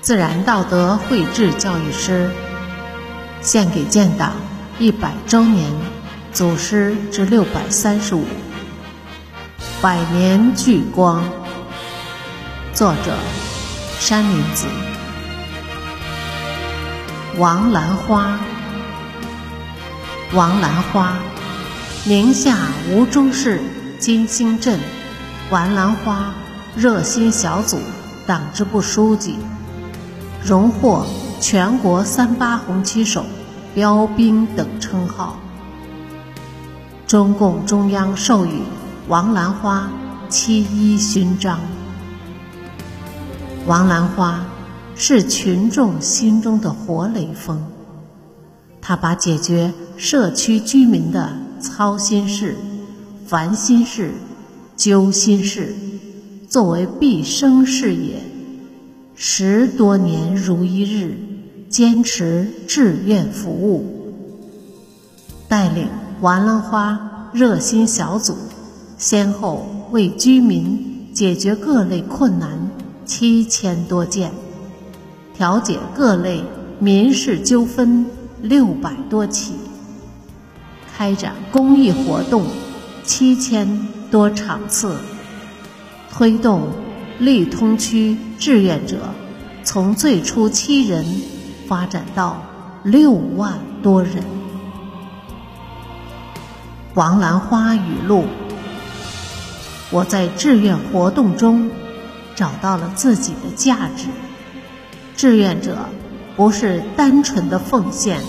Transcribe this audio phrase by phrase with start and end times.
[0.00, 2.30] 自然道德绘制教育师，
[3.42, 4.32] 献给建党
[4.78, 5.70] 一百周年
[6.32, 8.24] 祖师之六百三十五，
[9.82, 11.22] 百年聚光。
[12.72, 13.14] 作者：
[13.98, 14.66] 山林子。
[17.36, 18.38] 王兰花，
[20.32, 21.18] 王兰花，
[22.04, 22.56] 宁夏
[22.88, 23.60] 吴忠市
[23.98, 24.80] 金星镇
[25.50, 26.32] 王兰花
[26.74, 27.78] 热心小组
[28.26, 29.36] 党支部书记。
[30.42, 31.04] 荣获
[31.38, 33.24] 全国三八红旗手、
[33.74, 35.38] 标兵等称号。
[37.06, 38.62] 中共中央授予
[39.08, 39.90] 王兰花
[40.28, 41.60] 七一勋章。
[43.66, 44.46] 王兰花
[44.96, 47.62] 是群众心中的活雷锋，
[48.80, 52.56] 他把解决社区居民的操心事、
[53.26, 54.14] 烦心事、
[54.74, 55.74] 揪心事
[56.48, 58.22] 作为毕生事业。
[59.22, 61.14] 十多年如一日，
[61.68, 64.14] 坚持志愿服务，
[65.46, 65.88] 带领
[66.22, 68.34] 王兰花热心小组，
[68.96, 72.70] 先后为居民解决各类困难
[73.04, 74.32] 七千多件，
[75.34, 76.42] 调解各类
[76.78, 78.06] 民事纠纷
[78.40, 79.52] 六百多起，
[80.96, 82.46] 开展公益活动
[83.04, 84.96] 七千多场次，
[86.10, 86.68] 推动。
[87.20, 89.10] 利通区志愿者
[89.62, 91.04] 从最初七人
[91.68, 92.42] 发展到
[92.82, 94.24] 六万多人。
[96.94, 98.24] 王兰花语录：
[99.90, 101.70] 我在志愿活动中
[102.34, 104.06] 找到了自己的价值。
[105.14, 105.76] 志愿者
[106.36, 108.22] 不是单纯的奉献，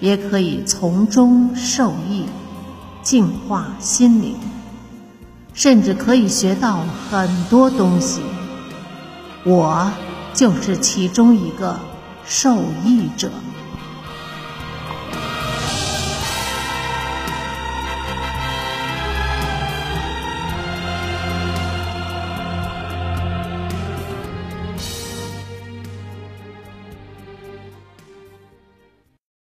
[0.00, 2.26] 也可以从中受益，
[3.02, 4.36] 净化心灵。
[5.62, 8.20] 甚至可以学到很多东西，
[9.44, 9.88] 我
[10.34, 11.78] 就是其中一个
[12.24, 13.30] 受益者。